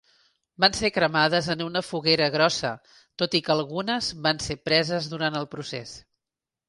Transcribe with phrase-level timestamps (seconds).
[0.63, 2.71] Van ser cremades en una foguera grossa,
[3.23, 5.95] tot i que algunes van ser preses durant el procés.